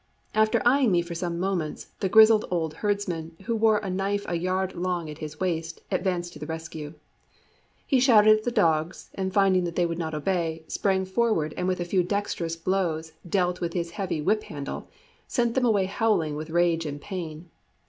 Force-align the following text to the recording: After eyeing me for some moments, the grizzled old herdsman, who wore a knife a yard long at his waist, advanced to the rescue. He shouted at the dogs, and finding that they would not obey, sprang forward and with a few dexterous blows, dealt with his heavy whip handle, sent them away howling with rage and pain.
After 0.33 0.63
eyeing 0.65 0.91
me 0.91 1.03
for 1.03 1.13
some 1.13 1.39
moments, 1.39 1.91
the 1.99 2.09
grizzled 2.09 2.45
old 2.49 2.73
herdsman, 2.81 3.37
who 3.43 3.55
wore 3.55 3.77
a 3.77 3.89
knife 3.91 4.25
a 4.27 4.33
yard 4.35 4.73
long 4.73 5.11
at 5.11 5.19
his 5.19 5.39
waist, 5.39 5.81
advanced 5.91 6.33
to 6.33 6.39
the 6.39 6.47
rescue. 6.47 6.95
He 7.85 7.99
shouted 7.99 8.39
at 8.39 8.43
the 8.43 8.49
dogs, 8.49 9.11
and 9.13 9.31
finding 9.31 9.63
that 9.65 9.75
they 9.75 9.85
would 9.85 9.99
not 9.99 10.15
obey, 10.15 10.63
sprang 10.67 11.05
forward 11.05 11.53
and 11.55 11.67
with 11.67 11.79
a 11.79 11.85
few 11.85 12.01
dexterous 12.01 12.55
blows, 12.55 13.11
dealt 13.29 13.61
with 13.61 13.73
his 13.73 13.91
heavy 13.91 14.21
whip 14.23 14.41
handle, 14.45 14.87
sent 15.27 15.53
them 15.53 15.65
away 15.65 15.85
howling 15.85 16.35
with 16.35 16.49
rage 16.49 16.87
and 16.87 16.99
pain. 16.99 17.51